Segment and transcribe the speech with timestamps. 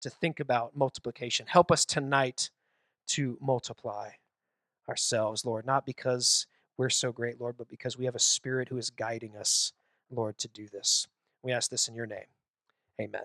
[0.00, 1.46] to think about multiplication.
[1.46, 2.50] Help us tonight
[3.08, 4.10] to multiply
[4.88, 8.78] ourselves, Lord, not because we're so great, Lord, but because we have a spirit who
[8.78, 9.72] is guiding us,
[10.10, 11.06] Lord, to do this.
[11.42, 12.26] We ask this in your name.
[13.00, 13.24] Amen.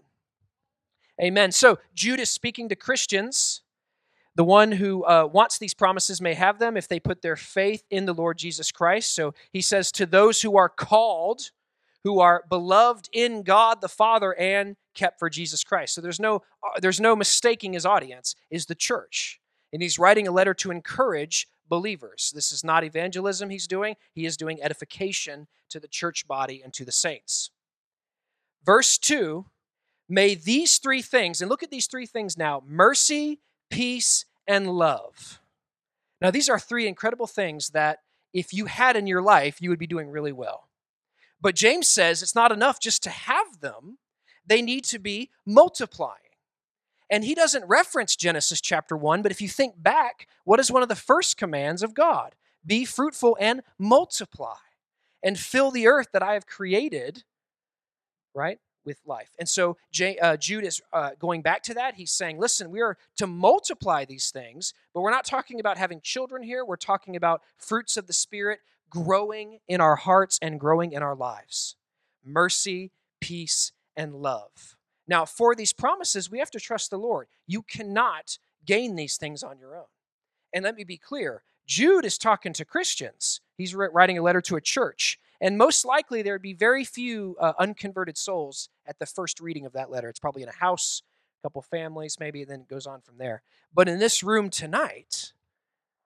[1.21, 1.51] Amen.
[1.51, 3.61] So, Jude is speaking to Christians.
[4.35, 7.83] The one who uh, wants these promises may have them if they put their faith
[7.89, 9.15] in the Lord Jesus Christ.
[9.15, 11.51] So, he says, To those who are called,
[12.05, 15.95] who are beloved in God the Father and kept for Jesus Christ.
[15.95, 19.41] So there's no uh, there's no mistaking his audience is the church.
[19.73, 22.31] And he's writing a letter to encourage believers.
[22.33, 26.71] This is not evangelism he's doing, he is doing edification to the church body and
[26.75, 27.49] to the saints.
[28.63, 29.45] Verse 2
[30.07, 33.39] May these three things, and look at these three things now mercy,
[33.71, 35.41] peace, and love.
[36.21, 37.99] Now, these are three incredible things that
[38.31, 40.64] if you had in your life, you would be doing really well.
[41.41, 43.97] But James says it's not enough just to have them,
[44.45, 46.19] they need to be multiplying.
[47.09, 50.81] And he doesn't reference Genesis chapter 1, but if you think back, what is one
[50.81, 52.35] of the first commands of God?
[52.65, 54.55] Be fruitful and multiply
[55.21, 57.23] and fill the earth that I have created,
[58.33, 59.31] right, with life.
[59.39, 59.77] And so
[60.21, 61.95] uh, Jude is uh, going back to that.
[61.95, 66.01] He's saying, listen, we are to multiply these things, but we're not talking about having
[66.01, 66.63] children here.
[66.63, 68.59] We're talking about fruits of the Spirit
[68.95, 71.75] growing in our hearts and growing in our lives
[72.23, 74.75] mercy, peace, and love.
[75.07, 77.27] Now, for these promises, we have to trust the Lord.
[77.45, 79.85] You cannot gain these things on your own.
[80.53, 84.55] And let me be clear Jude is talking to Christians, he's writing a letter to
[84.55, 85.19] a church.
[85.41, 89.65] And most likely, there would be very few uh, unconverted souls at the first reading
[89.65, 90.07] of that letter.
[90.07, 91.01] It's probably in a house,
[91.41, 93.41] a couple families, maybe, and then it goes on from there.
[93.73, 95.33] But in this room tonight,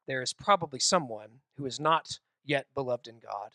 [0.07, 2.19] there is probably someone who is not
[2.50, 3.52] yet beloved in God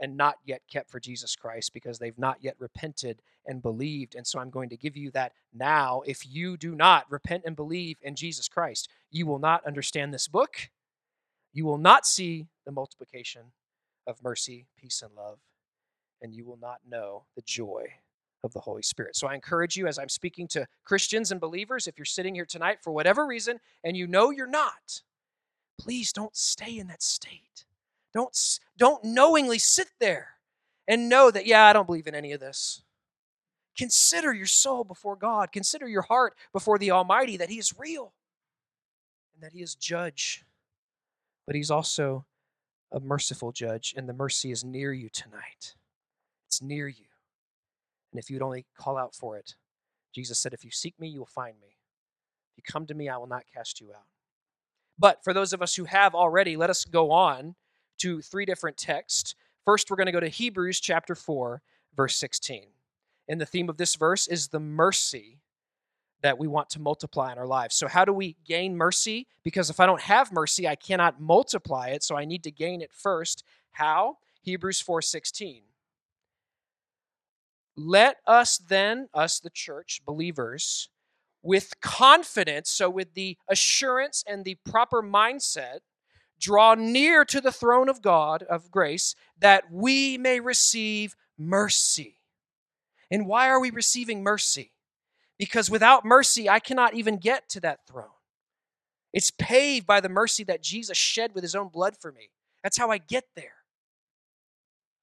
[0.00, 4.16] and not yet kept for Jesus Christ because they've not yet repented and believed.
[4.16, 6.02] And so I'm going to give you that now.
[6.04, 10.26] If you do not repent and believe in Jesus Christ, you will not understand this
[10.26, 10.70] book.
[11.52, 13.52] You will not see the multiplication
[14.06, 15.38] of mercy, peace, and love.
[16.20, 17.84] And you will not know the joy
[18.42, 19.14] of the Holy Spirit.
[19.14, 22.46] So I encourage you, as I'm speaking to Christians and believers, if you're sitting here
[22.46, 25.02] tonight for whatever reason and you know you're not,
[25.78, 27.64] please don't stay in that state.
[28.14, 28.36] Don't,
[28.78, 30.28] don't knowingly sit there
[30.86, 32.82] and know that, yeah, I don't believe in any of this.
[33.76, 35.50] Consider your soul before God.
[35.50, 38.14] Consider your heart before the Almighty that He is real
[39.34, 40.44] and that He is judge.
[41.46, 42.24] But He's also
[42.92, 45.74] a merciful judge, and the mercy is near you tonight.
[46.46, 47.06] It's near you.
[48.12, 49.56] And if you'd only call out for it,
[50.14, 51.76] Jesus said, If you seek me, you will find me.
[52.52, 54.06] If you come to me, I will not cast you out.
[54.96, 57.56] But for those of us who have already, let us go on
[57.98, 59.34] to three different texts.
[59.64, 61.62] First, we're going to go to Hebrews chapter 4,
[61.96, 62.64] verse 16.
[63.28, 65.40] And the theme of this verse is the mercy
[66.22, 67.74] that we want to multiply in our lives.
[67.74, 69.26] So, how do we gain mercy?
[69.42, 72.80] Because if I don't have mercy, I cannot multiply it, so I need to gain
[72.80, 73.44] it first.
[73.72, 74.18] How?
[74.42, 75.62] Hebrews 4:16.
[77.76, 80.88] Let us then, us the church, believers,
[81.42, 85.80] with confidence, so with the assurance and the proper mindset,
[86.44, 92.18] draw near to the throne of God of grace that we may receive mercy.
[93.10, 94.72] And why are we receiving mercy?
[95.38, 98.20] Because without mercy, I cannot even get to that throne.
[99.12, 102.28] It's paved by the mercy that Jesus shed with his own blood for me.
[102.62, 103.64] That's how I get there.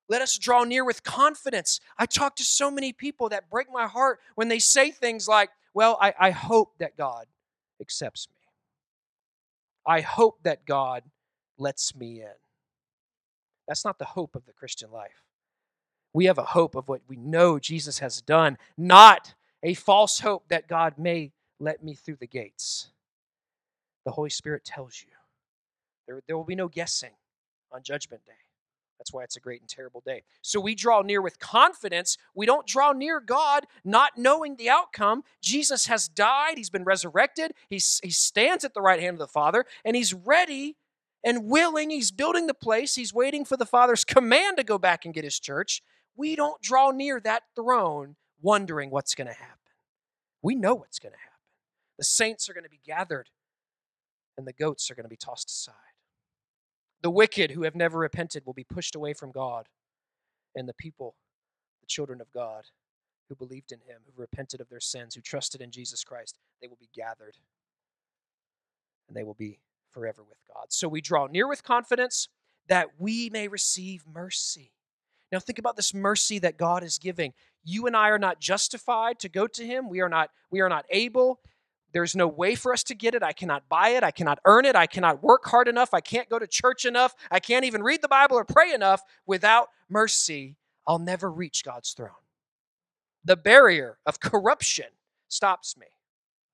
[0.07, 1.79] Let us draw near with confidence.
[1.97, 5.49] I talk to so many people that break my heart when they say things like,
[5.73, 7.25] Well, I, I hope that God
[7.79, 8.35] accepts me.
[9.87, 11.03] I hope that God
[11.61, 12.33] lets me in.
[13.67, 15.23] That's not the hope of the Christian life.
[16.13, 19.33] We have a hope of what we know Jesus has done, not
[19.63, 22.89] a false hope that God may let me through the gates.
[24.03, 25.13] The Holy Spirit tells you.
[26.07, 27.11] There, there will be no guessing
[27.71, 28.33] on Judgment Day.
[28.97, 30.23] That's why it's a great and terrible day.
[30.43, 32.17] So we draw near with confidence.
[32.35, 35.23] We don't draw near God not knowing the outcome.
[35.41, 39.27] Jesus has died, He's been resurrected, He's, He stands at the right hand of the
[39.27, 40.75] Father, and He's ready
[41.23, 41.89] and willing.
[41.89, 42.95] He's building the place.
[42.95, 45.81] He's waiting for the Father's command to go back and get his church.
[46.15, 49.57] We don't draw near that throne wondering what's going to happen.
[50.41, 51.31] We know what's going to happen.
[51.97, 53.29] The saints are going to be gathered,
[54.37, 55.75] and the goats are going to be tossed aside.
[57.01, 59.67] The wicked who have never repented will be pushed away from God,
[60.55, 61.15] and the people,
[61.81, 62.65] the children of God,
[63.29, 66.67] who believed in him, who repented of their sins, who trusted in Jesus Christ, they
[66.67, 67.37] will be gathered,
[69.07, 69.59] and they will be
[69.91, 70.67] forever with God.
[70.69, 72.29] So we draw near with confidence
[72.67, 74.71] that we may receive mercy.
[75.31, 77.33] Now think about this mercy that God is giving.
[77.63, 79.89] You and I are not justified to go to him.
[79.89, 81.39] We are not we are not able.
[81.93, 83.23] There's no way for us to get it.
[83.23, 84.03] I cannot buy it.
[84.03, 84.75] I cannot earn it.
[84.75, 85.93] I cannot work hard enough.
[85.93, 87.13] I can't go to church enough.
[87.29, 89.01] I can't even read the Bible or pray enough.
[89.25, 90.55] Without mercy,
[90.87, 92.09] I'll never reach God's throne.
[93.23, 94.87] The barrier of corruption
[95.27, 95.87] stops me.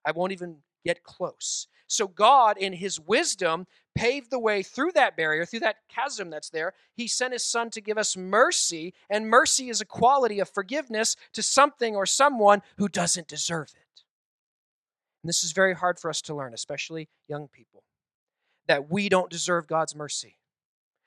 [0.06, 1.68] I won't even get close.
[1.88, 6.50] So, God, in His wisdom, paved the way through that barrier, through that chasm that's
[6.50, 6.74] there.
[6.95, 11.16] He sent His Son to give us mercy, and mercy is a quality of forgiveness
[11.34, 14.04] to something or someone who doesn't deserve it.
[15.24, 17.84] And this is very hard for us to learn, especially young people,
[18.68, 20.38] that we don't deserve God's mercy.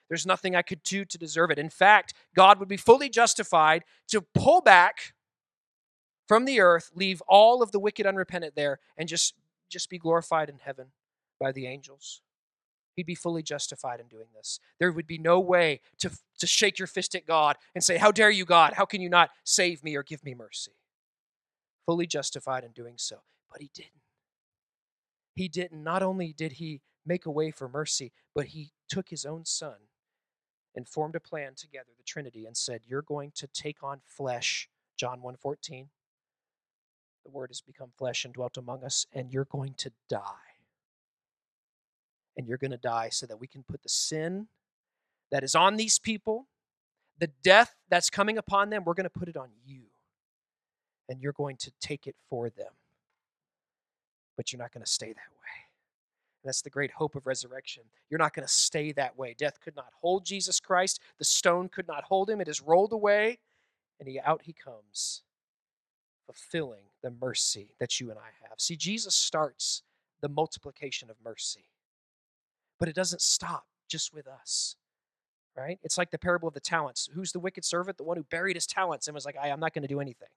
[0.08, 1.58] There's nothing I could do to deserve it.
[1.58, 5.14] In fact, God would be fully justified to pull back
[6.26, 9.34] from the earth, leave all of the wicked unrepentant there, and just,
[9.70, 10.88] just be glorified in heaven
[11.38, 12.20] by the angels.
[12.96, 14.58] He'd be fully justified in doing this.
[14.78, 18.10] There would be no way to, to shake your fist at God and say, How
[18.10, 18.74] dare you, God?
[18.74, 20.72] How can you not save me or give me mercy?
[21.86, 23.20] Fully justified in doing so.
[23.50, 24.00] But he didn't
[25.34, 29.24] he didn't, not only did he make a way for mercy, but he took his
[29.24, 29.76] own son
[30.74, 34.68] and formed a plan together, the Trinity, and said, You're going to take on flesh,
[34.98, 35.88] John 1:14.
[37.30, 40.22] The word has become flesh and dwelt among us, and you're going to die.
[42.36, 44.48] And you're going to die so that we can put the sin
[45.30, 46.46] that is on these people,
[47.18, 49.82] the death that's coming upon them, we're going to put it on you.
[51.08, 52.72] And you're going to take it for them
[54.40, 55.52] but you're not going to stay that way.
[56.42, 57.82] And that's the great hope of resurrection.
[58.08, 59.34] You're not going to stay that way.
[59.36, 60.98] Death could not hold Jesus Christ.
[61.18, 62.40] The stone could not hold him.
[62.40, 63.38] It is rolled away,
[63.98, 65.20] and he out he comes,
[66.24, 68.58] fulfilling the mercy that you and I have.
[68.58, 69.82] See, Jesus starts
[70.20, 71.70] the multiplication of mercy,
[72.78, 74.76] but it doesn't stop just with us.
[75.56, 75.80] Right?
[75.82, 77.08] It's like the parable of the talents.
[77.12, 77.98] Who's the wicked servant?
[77.98, 80.28] The one who buried his talents and was like, I'm not going to do anything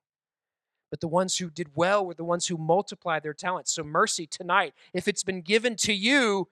[0.94, 3.74] but the ones who did well were the ones who multiplied their talents.
[3.74, 6.50] So, mercy tonight, if it's been given to you,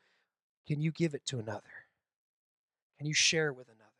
[0.65, 1.85] can you give it to another?
[2.97, 3.91] Can you share with another?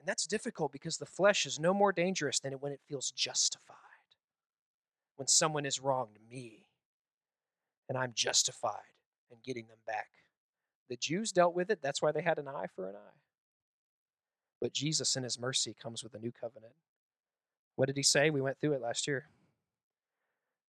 [0.00, 3.76] And that's difficult because the flesh is no more dangerous than when it feels justified.
[5.16, 6.66] When someone is wronged me
[7.88, 8.96] and I'm justified
[9.30, 10.08] in getting them back.
[10.88, 13.20] The Jews dealt with it, that's why they had an eye for an eye.
[14.60, 16.74] But Jesus, in his mercy, comes with a new covenant.
[17.76, 18.30] What did he say?
[18.30, 19.26] We went through it last year.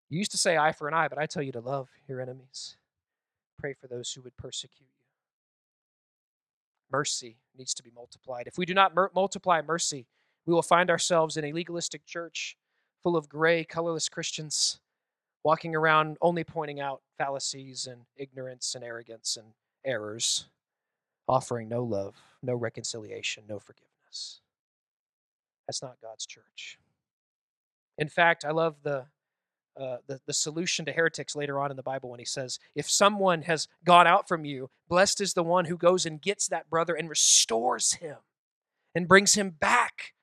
[0.10, 2.22] You used to say eye for an eye, but I tell you to love your
[2.22, 2.78] enemies.
[3.60, 4.88] Pray for those who would persecute you.
[6.92, 8.48] Mercy needs to be multiplied.
[8.48, 10.08] If we do not mer- multiply mercy,
[10.46, 12.58] we will find ourselves in a legalistic church
[13.04, 14.80] full of gray, colorless Christians
[15.44, 19.48] walking around only pointing out fallacies and ignorance and arrogance and
[19.86, 20.46] errors,
[21.28, 24.40] offering no love, no reconciliation, no forgiveness.
[25.68, 26.78] That's not God's church.
[27.98, 29.06] In fact, I love the,
[29.80, 32.90] uh, the, the solution to heretics later on in the Bible when he says, If
[32.90, 36.70] someone has gone out from you, blessed is the one who goes and gets that
[36.70, 38.18] brother and restores him
[38.96, 40.14] and brings him back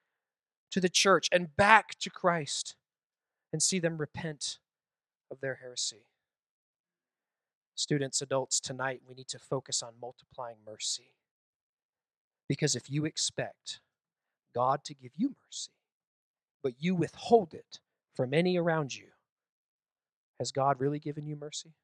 [0.70, 2.76] to the church and back to Christ
[3.52, 4.58] and see them repent
[5.31, 6.06] of their heresy.
[7.75, 11.12] Students, adults, tonight we need to focus on multiplying mercy.
[12.49, 13.80] Because if you expect
[14.54, 15.73] God to give you mercy,
[16.62, 17.80] but you withhold it
[18.14, 19.06] from any around you,
[20.38, 21.75] has God really given you mercy?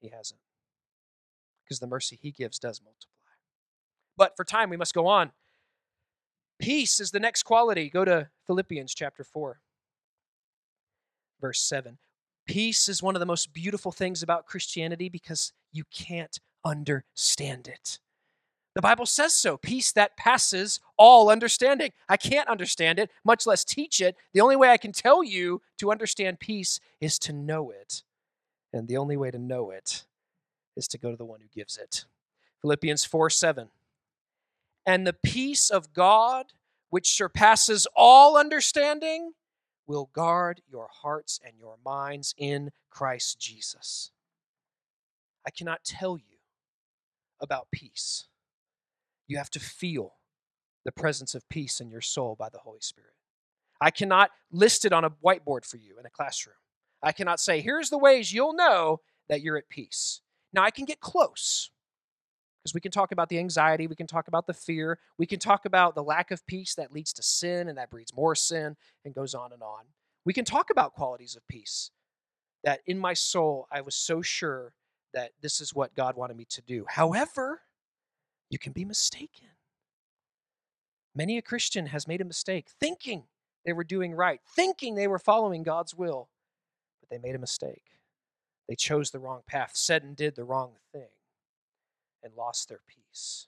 [0.00, 0.40] He hasn't.
[1.64, 3.32] Because the mercy he gives does multiply.
[4.16, 5.32] But for time, we must go on.
[6.58, 7.88] Peace is the next quality.
[7.88, 9.60] Go to Philippians chapter 4,
[11.40, 11.98] verse 7.
[12.46, 17.98] Peace is one of the most beautiful things about Christianity because you can't understand it.
[18.74, 21.92] The Bible says so peace that passes all understanding.
[22.08, 24.16] I can't understand it, much less teach it.
[24.32, 28.02] The only way I can tell you to understand peace is to know it.
[28.72, 30.04] And the only way to know it
[30.76, 32.04] is to go to the one who gives it.
[32.62, 33.68] Philippians 4 7.
[34.88, 36.46] And the peace of God,
[36.88, 39.32] which surpasses all understanding,
[39.86, 44.12] will guard your hearts and your minds in Christ Jesus.
[45.46, 46.38] I cannot tell you
[47.38, 48.28] about peace
[49.26, 50.14] you have to feel
[50.86, 53.12] the presence of peace in your soul by the Holy Spirit.
[53.82, 56.56] I cannot list it on a whiteboard for you in a classroom.
[57.02, 60.22] I cannot say, here's the ways you'll know that you're at peace.
[60.54, 61.70] Now, I can get close
[62.62, 65.38] because we can talk about the anxiety, we can talk about the fear, we can
[65.38, 68.76] talk about the lack of peace that leads to sin and that breeds more sin
[69.04, 69.84] and goes on and on.
[70.24, 71.90] We can talk about qualities of peace
[72.64, 74.74] that in my soul I was so sure
[75.14, 76.84] that this is what God wanted me to do.
[76.88, 77.62] However,
[78.50, 79.48] you can be mistaken.
[81.14, 83.24] Many a Christian has made a mistake thinking
[83.64, 86.28] they were doing right, thinking they were following God's will,
[87.00, 87.84] but they made a mistake.
[88.68, 91.08] They chose the wrong path, said and did the wrong thing,
[92.22, 93.46] and lost their peace.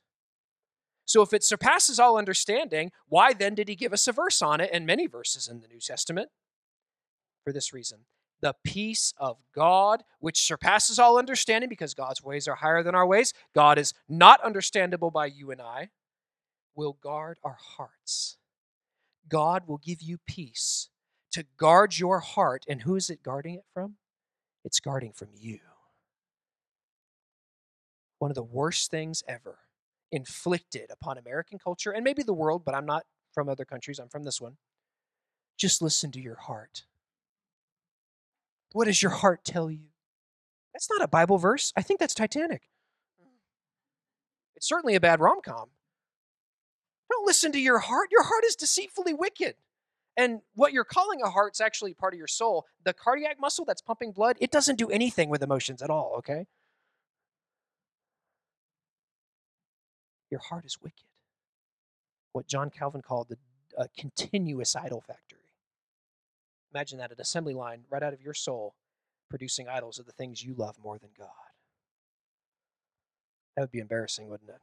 [1.04, 4.60] So, if it surpasses all understanding, why then did he give us a verse on
[4.60, 6.30] it and many verses in the New Testament?
[7.42, 8.04] For this reason
[8.40, 13.06] the peace of God, which surpasses all understanding because God's ways are higher than our
[13.06, 15.90] ways, God is not understandable by you and I,
[16.74, 18.38] will guard our hearts.
[19.28, 20.88] God will give you peace
[21.32, 22.64] to guard your heart.
[22.68, 23.96] And who is it guarding it from?
[24.64, 25.58] It's guarding from you.
[28.20, 29.58] One of the worst things ever
[30.12, 34.10] inflicted upon American culture and maybe the world, but I'm not from other countries, I'm
[34.10, 34.58] from this one.
[35.56, 36.84] Just listen to your heart.
[38.72, 39.86] What does your heart tell you?
[40.74, 41.72] That's not a Bible verse.
[41.76, 42.62] I think that's Titanic.
[44.54, 45.70] It's certainly a bad rom com.
[47.10, 48.08] Don't listen to your heart.
[48.12, 49.54] Your heart is deceitfully wicked.
[50.16, 52.66] And what you're calling a heart's actually part of your soul.
[52.84, 56.46] The cardiac muscle that's pumping blood, it doesn't do anything with emotions at all, okay?
[60.30, 61.04] Your heart is wicked.
[62.32, 63.38] What John Calvin called the
[63.76, 65.38] uh, continuous idol factory.
[66.72, 68.74] Imagine that an assembly line right out of your soul
[69.28, 71.28] producing idols of the things you love more than God.
[73.56, 74.60] That would be embarrassing, wouldn't it?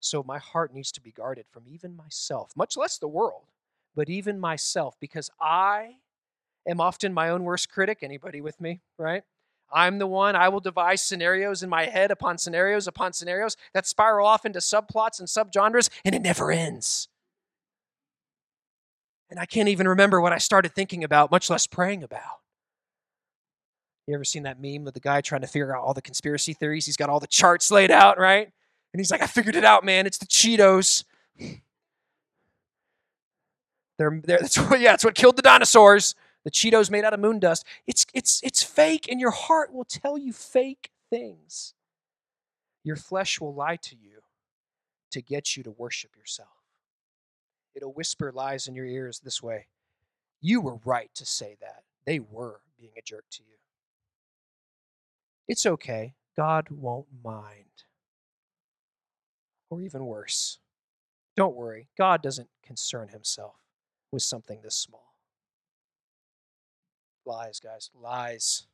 [0.00, 3.44] So my heart needs to be guarded from even myself, much less the world,
[3.94, 5.96] but even myself, because I
[6.68, 7.98] am often my own worst critic.
[8.02, 9.22] Anybody with me, right?
[9.74, 13.86] I'm the one, I will devise scenarios in my head upon scenarios upon scenarios that
[13.86, 17.08] spiral off into subplots and subgenres, and it never ends.
[19.30, 22.40] And I can't even remember what I started thinking about, much less praying about.
[24.06, 26.52] You ever seen that meme with the guy trying to figure out all the conspiracy
[26.52, 26.86] theories?
[26.86, 28.50] He's got all the charts laid out, right?
[28.92, 30.06] And he's like, I figured it out, man.
[30.06, 31.04] It's the Cheetos.
[33.96, 36.16] They're, they're, that's what, yeah, it's what killed the dinosaurs.
[36.44, 37.64] The Cheetos made out of moon dust.
[37.86, 41.74] It's, it's, it's fake, and your heart will tell you fake things.
[42.84, 44.20] Your flesh will lie to you
[45.10, 46.48] to get you to worship yourself.
[47.74, 49.66] It'll whisper lies in your ears this way
[50.40, 51.84] You were right to say that.
[52.04, 53.56] They were being a jerk to you.
[55.48, 56.14] It's okay.
[56.36, 57.84] God won't mind.
[59.70, 60.58] Or even worse,
[61.36, 61.88] don't worry.
[61.96, 63.56] God doesn't concern himself
[64.12, 65.03] with something this small.
[67.26, 67.90] Lies, guys.
[67.94, 68.66] Lies.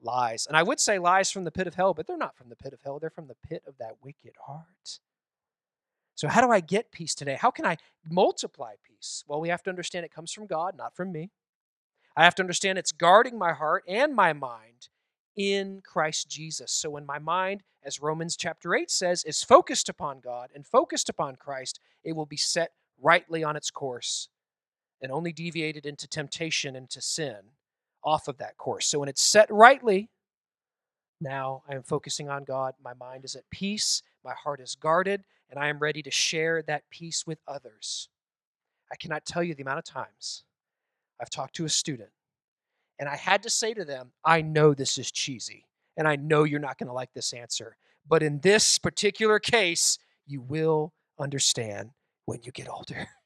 [0.00, 0.46] Lies.
[0.46, 2.56] And I would say lies from the pit of hell, but they're not from the
[2.56, 2.98] pit of hell.
[2.98, 5.00] They're from the pit of that wicked heart.
[6.14, 7.36] So, how do I get peace today?
[7.40, 9.24] How can I multiply peace?
[9.26, 11.30] Well, we have to understand it comes from God, not from me.
[12.16, 14.88] I have to understand it's guarding my heart and my mind
[15.34, 16.70] in Christ Jesus.
[16.70, 21.08] So, when my mind, as Romans chapter 8 says, is focused upon God and focused
[21.08, 24.28] upon Christ, it will be set rightly on its course
[25.00, 27.36] and only deviated into temptation and to sin
[28.04, 28.86] off of that course.
[28.86, 30.08] So, when it's set rightly,
[31.22, 32.74] now I am focusing on God.
[32.82, 34.02] My mind is at peace.
[34.24, 38.08] My heart is guarded and I am ready to share that peace with others.
[38.90, 40.44] I cannot tell you the amount of times
[41.20, 42.10] I've talked to a student
[42.98, 45.66] and I had to say to them, I know this is cheesy
[45.96, 47.76] and I know you're not going to like this answer,
[48.08, 51.90] but in this particular case, you will understand
[52.26, 53.06] when you get older.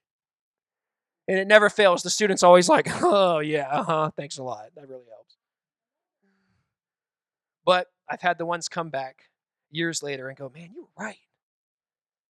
[1.28, 2.02] And it never fails.
[2.02, 4.66] The student's always like, oh, yeah, uh huh, thanks a lot.
[4.76, 5.36] That really helps.
[7.64, 9.22] But I've had the ones come back
[9.70, 11.18] years later and go, man, you were right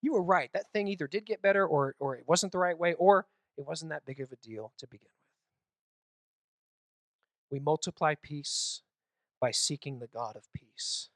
[0.03, 0.51] you were right.
[0.53, 3.25] That thing either did get better or, or it wasn't the right way or
[3.57, 5.11] it wasn't that big of a deal to begin with.
[7.49, 8.81] We multiply peace
[9.39, 11.09] by seeking the God of peace,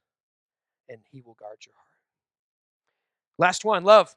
[0.87, 1.87] and he will guard your heart.
[3.37, 4.15] Last one, love.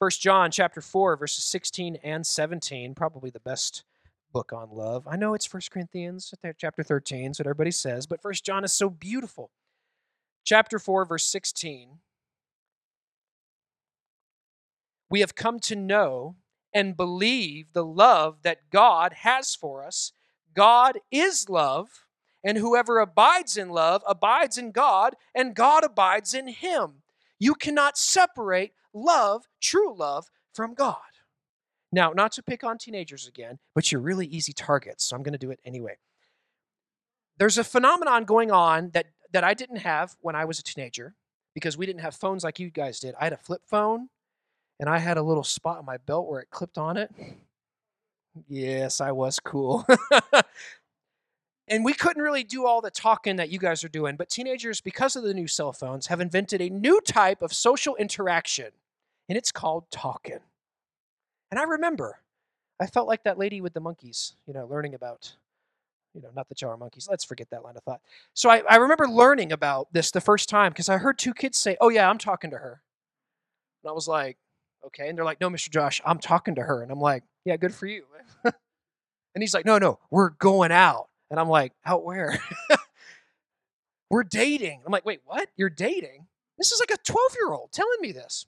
[0.00, 3.84] 1 John chapter 4 verses 16 and 17, probably the best
[4.32, 5.06] book on love.
[5.06, 8.88] I know it's 1 Corinthians chapter 13, so everybody says, but 1 John is so
[8.88, 9.50] beautiful.
[10.42, 11.98] Chapter 4 verse 16
[15.10, 16.36] we have come to know
[16.72, 20.12] and believe the love that God has for us.
[20.54, 22.06] God is love,
[22.44, 27.02] and whoever abides in love abides in God, and God abides in him.
[27.38, 30.96] You cannot separate love, true love, from God.
[31.92, 35.32] Now, not to pick on teenagers again, but you're really easy targets, so I'm going
[35.32, 35.96] to do it anyway.
[37.38, 41.14] There's a phenomenon going on that, that I didn't have when I was a teenager
[41.54, 43.14] because we didn't have phones like you guys did.
[43.18, 44.08] I had a flip phone
[44.78, 47.10] and I had a little spot on my belt where it clipped on it.
[48.46, 49.86] Yes, I was cool.
[51.70, 54.80] and we couldn't really do all the talking that you guys are doing, but teenagers,
[54.80, 58.72] because of the new cell phones, have invented a new type of social interaction.
[59.28, 60.40] and it's called talking.
[61.52, 62.18] And I remember,
[62.80, 65.36] I felt like that lady with the monkeys, you know, learning about,
[66.14, 67.06] you know, not the jar monkeys.
[67.08, 68.00] Let's forget that line of thought.
[68.34, 71.58] So I, I remember learning about this the first time because I heard two kids
[71.58, 72.82] say, Oh, yeah, I'm talking to her.
[73.84, 74.36] And I was like,
[74.84, 75.08] Okay.
[75.08, 75.70] And they're like, No, Mr.
[75.70, 76.82] Josh, I'm talking to her.
[76.82, 78.04] And I'm like, Yeah, good for you.
[78.44, 78.54] and
[79.38, 81.09] he's like, No, no, we're going out.
[81.30, 82.38] And I'm like, Out where?
[84.10, 84.82] we're dating.
[84.84, 85.48] I'm like, Wait, what?
[85.56, 86.26] You're dating?
[86.58, 88.46] This is like a 12 year old telling me this.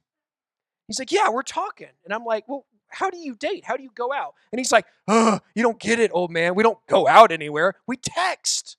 [0.88, 1.88] He's like, Yeah, we're talking.
[2.04, 3.64] And I'm like, Well, how do you date?
[3.64, 4.34] How do you go out?
[4.52, 6.54] And he's like, Oh, you don't get it, old man.
[6.54, 7.74] We don't go out anywhere.
[7.86, 8.76] We text.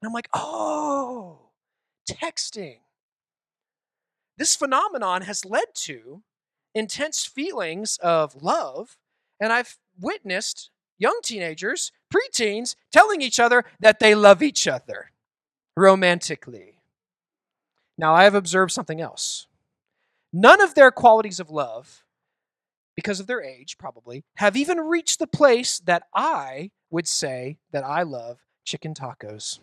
[0.00, 1.38] And I'm like, Oh,
[2.10, 2.78] texting.
[4.38, 6.22] This phenomenon has led to
[6.74, 8.96] intense feelings of love.
[9.40, 15.10] And I've witnessed young teenagers, preteens, telling each other that they love each other
[15.76, 16.78] romantically.
[17.98, 19.46] Now, I have observed something else.
[20.32, 22.04] None of their qualities of love,
[22.94, 27.84] because of their age probably, have even reached the place that I would say that
[27.84, 29.60] I love chicken tacos.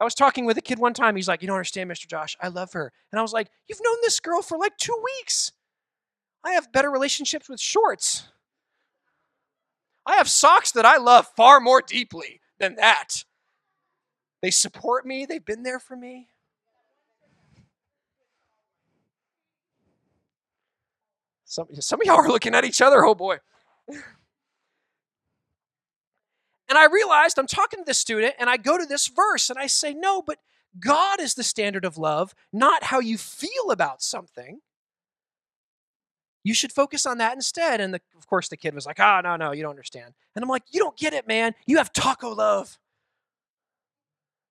[0.00, 1.14] I was talking with a kid one time.
[1.14, 2.08] He's like, You don't understand, Mr.
[2.08, 2.36] Josh.
[2.40, 2.92] I love her.
[3.12, 5.52] And I was like, You've known this girl for like two weeks.
[6.44, 8.24] I have better relationships with shorts.
[10.06, 13.24] I have socks that I love far more deeply than that.
[14.40, 16.28] They support me, they've been there for me.
[21.44, 23.36] Some, some of y'all are looking at each other, oh boy.
[23.88, 24.02] and
[26.70, 29.66] I realized I'm talking to this student, and I go to this verse and I
[29.66, 30.38] say, No, but
[30.78, 34.60] God is the standard of love, not how you feel about something.
[36.44, 37.80] You should focus on that instead.
[37.80, 40.14] And the, of course, the kid was like, Oh, no, no, you don't understand.
[40.34, 41.54] And I'm like, You don't get it, man.
[41.66, 42.78] You have taco love.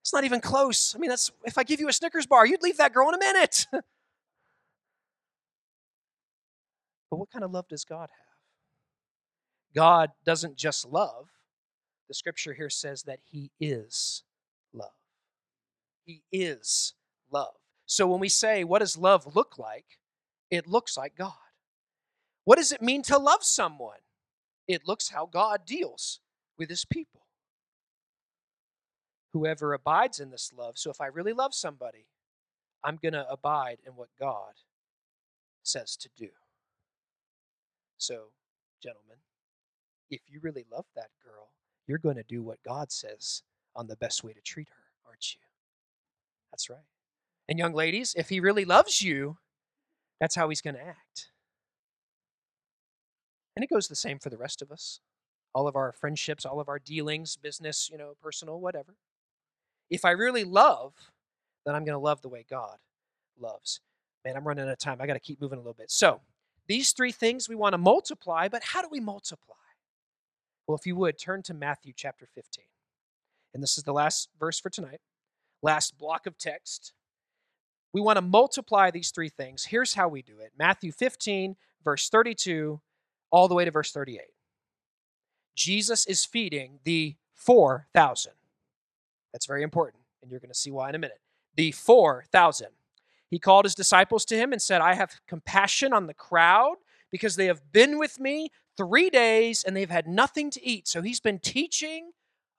[0.02, 0.96] It's not even close.
[0.96, 3.16] I mean, that's if I give you a Snickers bar, you'd leave that girl in
[3.16, 3.68] a minute.
[7.12, 8.32] But what kind of love does God have?
[9.75, 11.27] God doesn't just love.
[12.08, 14.24] The scripture here says that He is
[14.74, 14.92] love.
[16.06, 16.94] He is
[17.32, 17.54] love.
[17.86, 19.86] So when we say, what does love look like?
[20.50, 21.34] It looks like God.
[22.44, 24.00] What does it mean to love someone?
[24.68, 26.20] It looks how God deals
[26.58, 27.22] with His people.
[29.34, 30.77] Whoever abides in this love.
[30.77, 32.08] So if I really love somebody,
[32.84, 34.54] I'm going to abide in what God
[35.64, 36.30] says to do.
[37.98, 38.30] So,
[38.82, 39.18] gentlemen,
[40.10, 41.50] if you really love that girl,
[41.88, 43.44] you're going to do what God says
[43.75, 45.42] on the best way to treat her, aren't you?
[46.51, 46.80] That's right.
[47.48, 49.38] And, young ladies, if he really loves you,
[50.20, 51.30] that's how he's going to act.
[53.62, 55.02] And it goes the same for the rest of us.
[55.54, 58.96] All of our friendships, all of our dealings, business, you know, personal, whatever.
[59.88, 60.96] If I really love,
[61.64, 62.78] then I'm going to love the way God
[63.40, 63.80] loves.
[64.26, 64.98] Man, I'm running out of time.
[65.00, 65.92] I got to keep moving a little bit.
[65.92, 66.22] So,
[66.68, 69.54] these three things we want to multiply, but how do we multiply?
[70.66, 72.66] Well, if you would, turn to Matthew chapter 15.
[73.54, 75.02] And this is the last verse for tonight,
[75.62, 76.94] last block of text.
[77.94, 79.66] We want to multiply these three things.
[79.66, 82.82] Here's how we do it Matthew 15, verse 32,
[83.31, 84.22] all the way to verse 38.
[85.55, 88.33] Jesus is feeding the 4,000.
[89.33, 91.20] That's very important, and you're going to see why in a minute.
[91.55, 92.67] The 4,000.
[93.29, 96.75] He called his disciples to him and said, I have compassion on the crowd
[97.11, 100.87] because they have been with me three days and they've had nothing to eat.
[100.87, 102.11] So he's been teaching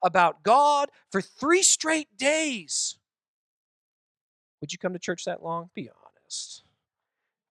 [0.03, 2.97] about God for three straight days.
[4.61, 5.69] Would you come to church that long?
[5.75, 6.63] Be honest.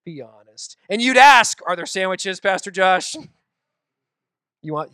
[0.04, 0.76] Be honest.
[0.88, 3.16] And you'd ask, Are there sandwiches, Pastor Josh?
[4.64, 4.92] You want,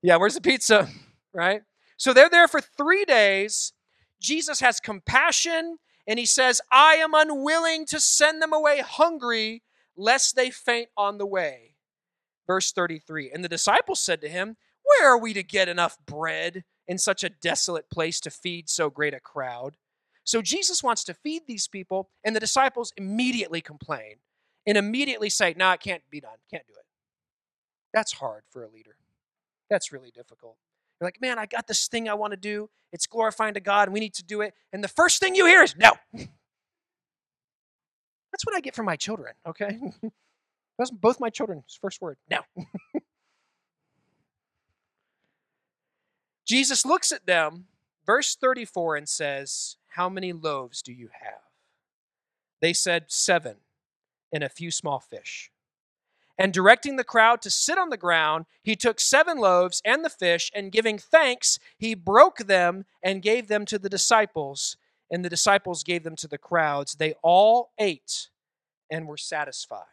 [0.00, 0.88] yeah, where's the pizza?
[1.34, 1.62] Right?
[1.96, 3.72] So they're there for three days.
[4.20, 9.62] Jesus has compassion and he says, I am unwilling to send them away hungry,
[9.96, 11.74] lest they faint on the way.
[12.46, 16.64] Verse 33 And the disciples said to him, Where are we to get enough bread
[16.86, 19.76] in such a desolate place to feed so great a crowd?
[20.24, 24.16] So Jesus wants to feed these people, and the disciples immediately complain
[24.68, 26.36] and immediately say, No, it can't be done.
[26.50, 26.84] Can't do it.
[27.92, 28.96] That's hard for a leader.
[29.70, 30.56] That's really difficult.
[31.00, 32.70] You're like, man, I got this thing I want to do.
[32.92, 34.54] It's glorifying to God, we need to do it.
[34.72, 35.92] And the first thing you hear is no.
[36.12, 36.28] That's
[38.44, 39.78] what I get from my children, okay?
[40.78, 42.40] That's both my children's first word no.
[46.46, 47.66] Jesus looks at them,
[48.06, 51.40] verse 34, and says, How many loaves do you have?
[52.60, 53.56] They said, Seven,
[54.32, 55.50] and a few small fish.
[56.38, 60.10] And directing the crowd to sit on the ground, he took seven loaves and the
[60.10, 64.76] fish, and giving thanks, he broke them and gave them to the disciples.
[65.10, 66.94] And the disciples gave them to the crowds.
[66.94, 68.28] They all ate
[68.90, 69.84] and were satisfied.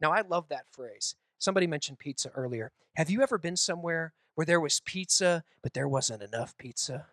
[0.00, 1.16] Now, I love that phrase.
[1.38, 2.72] Somebody mentioned pizza earlier.
[2.96, 7.06] Have you ever been somewhere where there was pizza, but there wasn't enough pizza?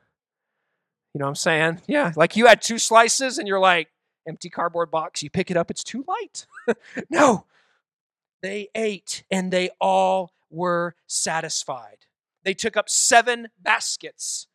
[1.14, 1.82] You know what I'm saying?
[1.88, 3.90] Yeah, like you had two slices and you're like,
[4.28, 6.46] empty cardboard box, you pick it up, it's too light.
[7.10, 7.46] no,
[8.42, 12.06] they ate and they all were satisfied.
[12.44, 14.48] They took up seven baskets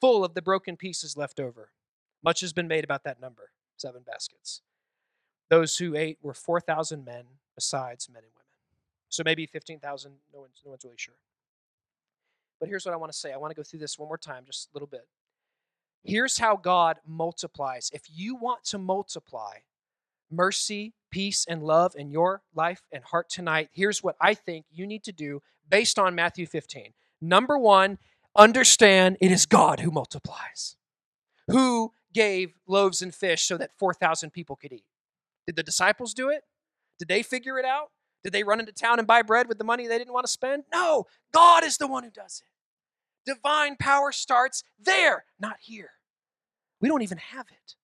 [0.00, 1.70] full of the broken pieces left over.
[2.22, 4.60] Much has been made about that number seven baskets.
[5.48, 8.44] Those who ate were 4,000 men, besides men and women.
[9.08, 11.14] So maybe 15,000, no one's, no one's really sure.
[12.60, 14.18] But here's what I want to say I want to go through this one more
[14.18, 15.06] time, just a little bit.
[16.04, 17.90] Here's how God multiplies.
[17.92, 19.58] If you want to multiply
[20.30, 24.86] mercy, peace, and love in your life and heart tonight, here's what I think you
[24.86, 26.92] need to do based on Matthew 15.
[27.20, 27.98] Number one,
[28.36, 30.76] understand it is God who multiplies,
[31.48, 34.84] who gave loaves and fish so that 4,000 people could eat.
[35.46, 36.44] Did the disciples do it?
[36.98, 37.90] Did they figure it out?
[38.24, 40.32] Did they run into town and buy bread with the money they didn't want to
[40.32, 40.64] spend?
[40.72, 42.57] No, God is the one who does it.
[43.28, 45.90] Divine power starts there, not here.
[46.80, 47.74] We don't even have it.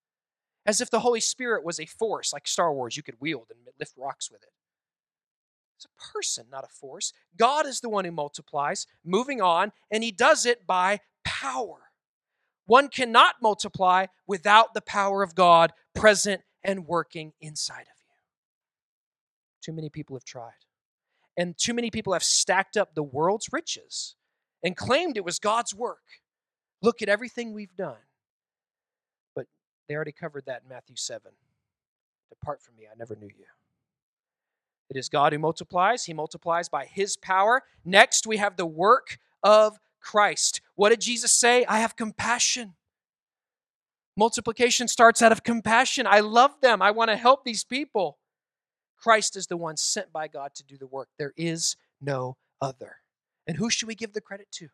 [0.65, 3.59] As if the Holy Spirit was a force like Star Wars you could wield and
[3.79, 4.49] lift rocks with it.
[5.77, 7.13] It's a person, not a force.
[7.37, 11.91] God is the one who multiplies, moving on, and he does it by power.
[12.65, 18.15] One cannot multiply without the power of God present and working inside of you.
[19.61, 20.53] Too many people have tried.
[21.37, 24.17] And too many people have stacked up the world's riches
[24.65, 26.03] and claimed it was God's work.
[26.83, 28.01] Look at everything we've done.
[29.37, 29.47] But
[29.89, 31.31] they already covered that in Matthew 7.
[32.31, 33.45] Depart from me, I never knew you.
[34.91, 36.05] It is God who multiplies.
[36.05, 37.63] He multiplies by his power.
[37.85, 40.61] Next, we have the work of Christ.
[40.75, 41.65] What did Jesus say?
[41.67, 42.75] I have compassion.
[44.17, 46.07] Multiplication starts out of compassion.
[46.07, 46.81] I love them.
[46.81, 48.19] I want to help these people.
[48.97, 51.09] Christ is the one sent by God to do the work.
[51.19, 52.97] There is no other.
[53.47, 54.69] And who should we give the credit to?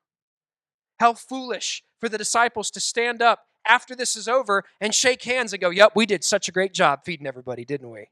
[0.99, 5.53] How foolish for the disciples to stand up after this is over and shake hands
[5.53, 8.09] and go, Yep, we did such a great job feeding everybody, didn't we?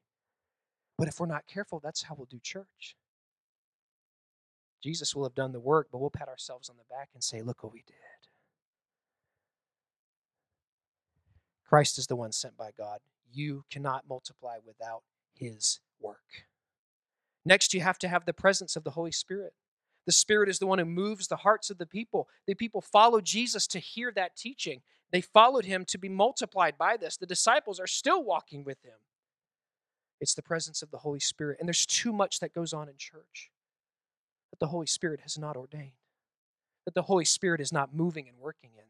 [0.97, 2.97] But if we're not careful, that's how we'll do church.
[4.83, 7.43] Jesus will have done the work, but we'll pat ourselves on the back and say,
[7.43, 7.97] Look what we did.
[11.69, 13.01] Christ is the one sent by God.
[13.31, 15.03] You cannot multiply without
[15.35, 16.47] his work.
[17.45, 19.53] Next, you have to have the presence of the Holy Spirit.
[20.09, 22.31] The Spirit is the one who moves the hearts of the people.
[22.47, 24.81] The people follow Jesus to hear that teaching.
[25.13, 27.19] They followed him to be multiplied by this.
[27.19, 28.95] The disciples are still walking with him.
[30.19, 31.59] It's the presence of the Holy Spirit.
[31.61, 33.51] And there's too much that goes on in church
[34.51, 35.93] that the Holy Spirit has not ordained,
[36.87, 38.85] that the Holy Spirit is not moving and working in.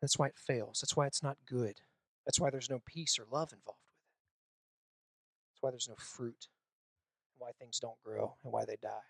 [0.00, 0.80] That's why it fails.
[0.80, 1.82] That's why it's not good.
[2.24, 4.08] That's why there's no peace or love involved with it.
[5.52, 6.48] That's why there's no fruit,
[7.36, 9.04] why things don't grow, and why they die.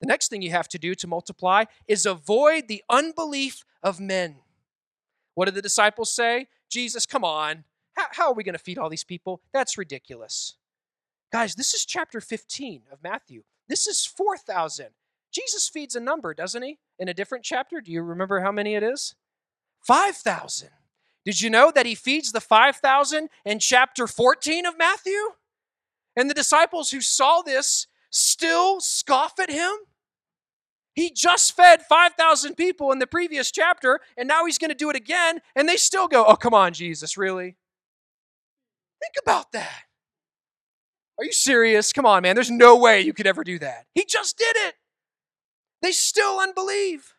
[0.00, 4.36] The next thing you have to do to multiply is avoid the unbelief of men.
[5.34, 6.48] What did the disciples say?
[6.70, 7.64] Jesus, come on.
[7.94, 9.42] How, how are we going to feed all these people?
[9.52, 10.56] That's ridiculous.
[11.32, 13.42] Guys, this is chapter 15 of Matthew.
[13.68, 14.88] This is 4,000.
[15.32, 16.78] Jesus feeds a number, doesn't he?
[16.98, 17.80] In a different chapter.
[17.80, 19.14] Do you remember how many it is?
[19.86, 20.70] 5,000.
[21.24, 25.32] Did you know that he feeds the 5,000 in chapter 14 of Matthew?
[26.16, 29.70] And the disciples who saw this still scoff at him?
[30.94, 34.90] He just fed 5,000 people in the previous chapter, and now he's going to do
[34.90, 37.56] it again, and they still go, Oh, come on, Jesus, really?
[39.00, 39.84] Think about that.
[41.18, 41.92] Are you serious?
[41.92, 42.34] Come on, man.
[42.34, 43.86] There's no way you could ever do that.
[43.94, 44.74] He just did it.
[45.82, 47.14] They still unbelieve.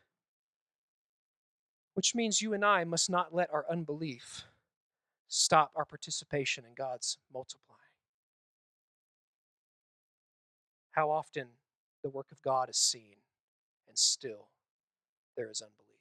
[1.93, 4.45] Which means you and I must not let our unbelief
[5.27, 7.79] stop our participation in God's multiplying.
[10.91, 11.47] How often
[12.03, 13.15] the work of God is seen
[13.91, 14.47] and still
[15.35, 15.99] there is unbelief.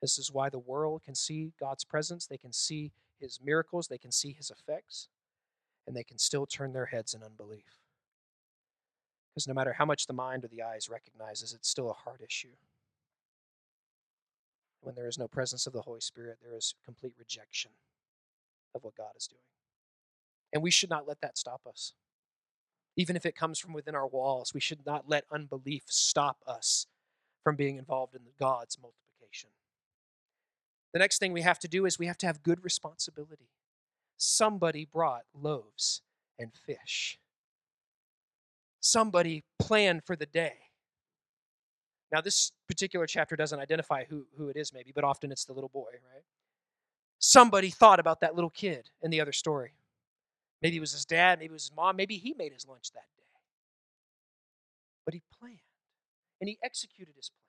[0.00, 3.98] This is why the world can see God's presence, they can see his miracles, they
[3.98, 5.08] can see his effects,
[5.86, 7.82] and they can still turn their heads in unbelief.
[9.34, 12.22] Because no matter how much the mind or the eyes recognizes, it's still a heart
[12.24, 12.56] issue.
[14.80, 17.72] When there is no presence of the Holy Spirit, there is complete rejection
[18.74, 19.42] of what God is doing.
[20.54, 21.92] And we should not let that stop us.
[22.98, 26.86] Even if it comes from within our walls, we should not let unbelief stop us
[27.42, 29.48] from being involved in God's multiplication.
[30.92, 33.48] The next thing we have to do is we have to have good responsibility.
[34.18, 36.02] Somebody brought loaves
[36.38, 37.18] and fish.
[38.80, 40.54] Somebody planned for the day.
[42.12, 45.54] Now, this particular chapter doesn't identify who, who it is, maybe, but often it's the
[45.54, 46.24] little boy, right?
[47.18, 49.72] somebody thought about that little kid in the other story.
[50.60, 52.90] Maybe it was his dad, maybe it was his mom, maybe he made his lunch
[52.92, 53.24] that day.
[55.04, 55.58] But he planned
[56.40, 57.44] and he executed his plan.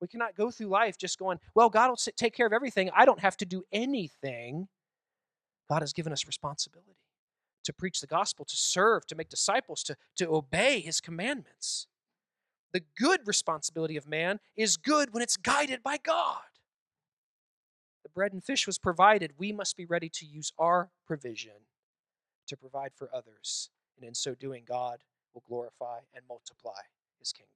[0.00, 2.90] We cannot go through life just going, well, God will take care of everything.
[2.94, 4.68] I don't have to do anything.
[5.68, 6.96] God has given us responsibility
[7.64, 11.86] to preach the gospel, to serve, to make disciples, to, to obey his commandments.
[12.72, 16.40] The good responsibility of man is good when it's guided by God.
[18.02, 19.34] The bread and fish was provided.
[19.36, 21.52] We must be ready to use our provision
[22.50, 23.70] to provide for others.
[23.96, 24.98] And in so doing, God
[25.34, 26.82] will glorify and multiply
[27.18, 27.50] his kingdom.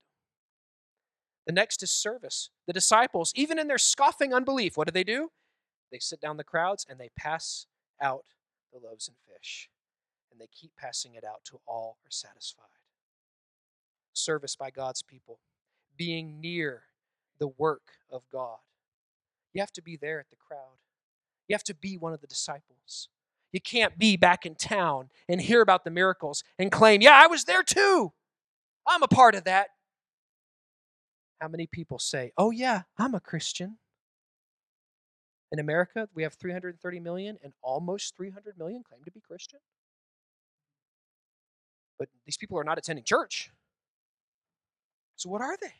[1.47, 2.51] The next is service.
[2.67, 5.31] The disciples, even in their scoffing unbelief, what do they do?
[5.93, 7.67] They sit down the crowds and they pass
[8.01, 8.25] out
[8.73, 9.69] the loaves and fish.
[10.33, 12.65] And they keep passing it out till all are satisfied.
[14.13, 15.39] Service by God's people,
[15.97, 16.85] being near
[17.39, 18.59] the work of God.
[19.53, 20.79] You have to be there at the crowd.
[21.47, 23.09] You have to be one of the disciples.
[23.55, 27.29] You can't be back in town and hear about the miracles and claim, yeah, I
[27.29, 28.13] was there too.
[28.85, 29.69] I'm a part of that.
[31.41, 33.79] How many people say, oh, yeah, I'm a Christian?
[35.53, 39.61] In America, we have 330 million, and almost 300 million claim to be Christian.
[41.97, 43.53] But these people are not attending church.
[45.15, 45.75] So, what are they?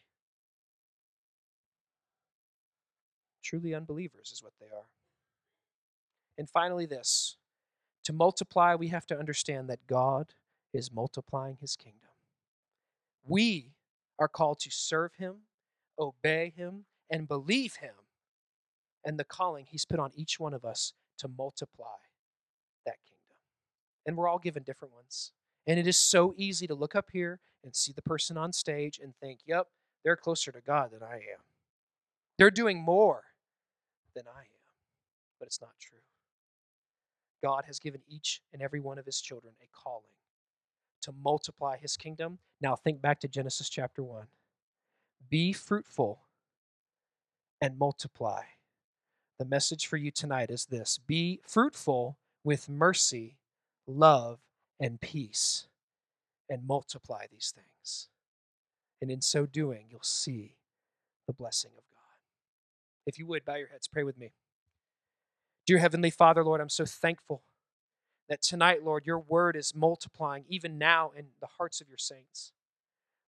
[3.43, 4.87] Truly unbelievers is what they are.
[6.39, 7.37] And finally, this
[8.05, 10.35] to multiply, we have to understand that God
[10.73, 12.01] is multiplying his kingdom.
[13.27, 13.73] We
[14.19, 15.37] are called to serve him,
[15.99, 17.95] obey him, and believe him
[19.05, 21.87] and the calling he's put on each one of us to multiply
[22.87, 23.37] that kingdom.
[24.07, 25.33] And we're all given different ones.
[25.67, 29.01] And it is so easy to look up here and see the person on stage
[29.03, 29.69] and think, yep,
[30.05, 31.41] they're closer to God than I am.
[32.39, 33.25] They're doing more
[34.15, 34.47] than I am.
[35.39, 35.99] But it's not true.
[37.45, 40.15] God has given each and every one of his children a calling
[41.03, 42.39] to multiply his kingdom.
[42.63, 44.29] Now think back to Genesis chapter 1.
[45.29, 46.21] Be fruitful
[47.61, 48.45] and multiply.
[49.39, 53.37] The message for you tonight is this Be fruitful with mercy,
[53.87, 54.39] love,
[54.81, 55.67] and peace,
[56.49, 58.09] and multiply these things.
[59.03, 60.55] And in so doing, you'll see
[61.27, 62.17] the blessing of God.
[63.05, 64.33] If you would, bow your heads, pray with me.
[65.67, 67.43] Dear Heavenly Father, Lord, I'm so thankful
[68.29, 72.53] that tonight, Lord, your word is multiplying even now in the hearts of your saints.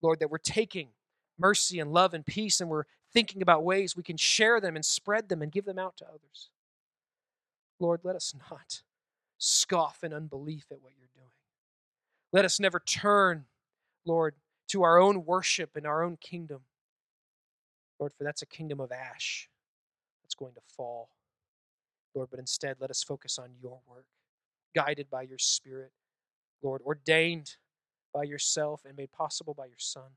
[0.01, 0.89] Lord, that we're taking
[1.37, 4.85] mercy and love and peace and we're thinking about ways we can share them and
[4.85, 6.49] spread them and give them out to others.
[7.79, 8.81] Lord, let us not
[9.37, 11.31] scoff in unbelief at what you're doing.
[12.31, 13.45] Let us never turn,
[14.05, 14.35] Lord,
[14.69, 16.61] to our own worship and our own kingdom.
[17.99, 19.49] Lord, for that's a kingdom of ash
[20.23, 21.09] that's going to fall.
[22.15, 24.05] Lord, but instead let us focus on your work,
[24.75, 25.91] guided by your Spirit,
[26.61, 27.55] Lord, ordained
[28.13, 30.11] by yourself and made possible by your Son.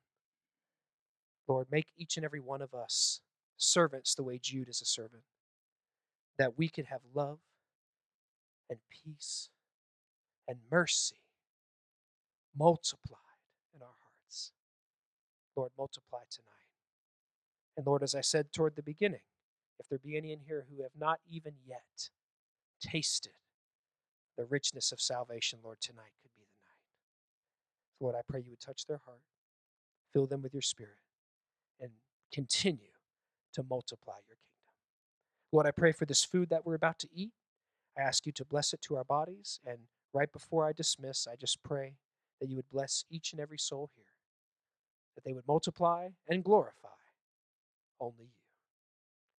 [1.48, 3.20] Lord, make each and every one of us
[3.56, 5.22] servants the way Jude is a servant,
[6.38, 7.38] that we could have love
[8.68, 9.48] and peace
[10.48, 11.20] and mercy
[12.58, 13.20] multiplied
[13.74, 14.52] in our hearts.
[15.54, 16.50] Lord, multiply tonight.
[17.76, 19.20] And Lord, as I said toward the beginning,
[19.78, 22.10] if there be any in here who have not even yet
[22.80, 23.32] tasted
[24.36, 28.00] the richness of salvation, Lord, tonight could be the night.
[28.00, 29.22] Lord, I pray you would touch their heart,
[30.12, 30.98] fill them with your spirit,
[31.80, 31.90] and
[32.32, 32.92] continue
[33.54, 34.74] to multiply your kingdom.
[35.52, 37.32] Lord, I pray for this food that we're about to eat.
[37.96, 39.60] I ask you to bless it to our bodies.
[39.66, 39.78] And
[40.12, 41.94] right before I dismiss, I just pray
[42.40, 44.04] that you would bless each and every soul here,
[45.14, 46.88] that they would multiply and glorify
[47.98, 48.35] only you